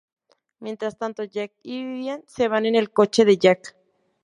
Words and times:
Mientras 0.59 0.97
tanto, 0.97 1.25
Jack 1.25 1.51
y 1.61 1.85
Vivian 1.85 2.23
se 2.25 2.47
van 2.47 2.65
en 2.65 2.73
el 2.73 2.89
coche 2.91 3.23
de 3.23 3.37
Jack. 3.37 3.75